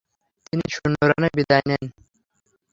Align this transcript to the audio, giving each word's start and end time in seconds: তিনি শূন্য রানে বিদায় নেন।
তিনি 0.47 0.65
শূন্য 0.75 0.97
রানে 1.09 1.29
বিদায় 1.37 1.65
নেন। 1.69 1.83